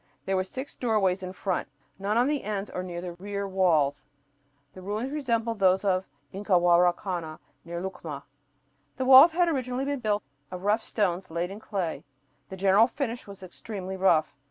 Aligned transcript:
There 0.25 0.35
were 0.35 0.43
six 0.43 0.73
doorways 0.73 1.21
in 1.21 1.31
front, 1.31 1.67
none 1.99 2.17
on 2.17 2.25
the 2.25 2.43
ends 2.43 2.71
or 2.71 2.81
in 2.81 2.87
the 2.87 3.13
rear 3.19 3.47
walls. 3.47 4.03
The 4.73 4.81
ruins 4.81 5.11
resembled 5.11 5.59
those 5.59 5.85
of 5.85 6.07
Incahuaracana, 6.33 7.37
near 7.63 7.79
Lucma. 7.79 8.23
The 8.97 9.05
walls 9.05 9.33
had 9.33 9.47
originally 9.47 9.85
been 9.85 9.99
built 9.99 10.23
of 10.49 10.63
rough 10.63 10.81
stones 10.81 11.29
laid 11.29 11.51
in 11.51 11.59
clay. 11.59 12.03
The 12.49 12.57
general 12.57 12.87
finish 12.87 13.27
was 13.27 13.43
extremely 13.43 13.95
rough. 13.95 14.35